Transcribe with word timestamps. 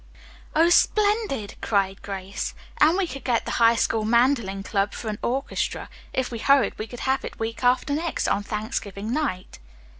"Oh, 0.55 0.69
splendid!" 0.71 1.57
cried 1.61 2.01
Grace. 2.01 2.55
"And 2.79 2.97
we 2.97 3.05
could 3.05 3.23
get 3.23 3.45
the 3.45 3.51
High 3.61 3.75
School 3.75 4.03
mandolin 4.03 4.63
club 4.63 4.93
for 4.95 5.09
an 5.09 5.19
orchestra. 5.21 5.89
If 6.11 6.31
we 6.31 6.39
hurried 6.39 6.73
we 6.79 6.87
could 6.87 7.01
have 7.01 7.23
it 7.23 7.37
week 7.37 7.63
after 7.63 7.93
next, 7.93 8.27
on 8.27 8.41
Thanksgiving 8.41 9.13
night." 9.13 9.59